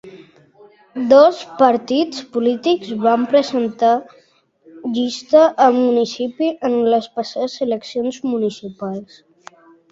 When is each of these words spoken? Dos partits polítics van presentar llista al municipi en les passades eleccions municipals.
Dos 1.09 1.41
partits 1.59 2.21
polítics 2.37 2.95
van 3.03 3.27
presentar 3.35 3.93
llista 4.97 5.45
al 5.69 5.79
municipi 5.83 6.51
en 6.73 6.81
les 6.97 7.13
passades 7.21 7.63
eleccions 7.71 8.21
municipals. 8.35 9.25